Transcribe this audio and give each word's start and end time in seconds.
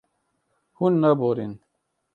Hûn 0.77 0.93
naborin. 1.01 1.53